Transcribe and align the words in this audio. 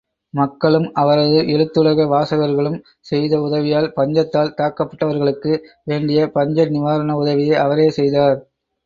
மக்களும் 0.33 0.87
அவரது 0.93 1.39
எழுத்துலக 1.47 2.05
வாசகர்களும் 2.07 2.77
செய்த 3.01 3.41
உதவியால், 3.41 3.89
பஞ்சத்தால் 3.95 4.53
தாக்கப்பட்டவர்களுக்கு 4.57 5.53
வேண்டிய 5.83 6.31
பஞ்ச 6.31 6.67
நிவாரண 6.69 7.19
உதவியை 7.21 7.55
அவரே 7.57 7.87
செய்தார். 7.91 8.39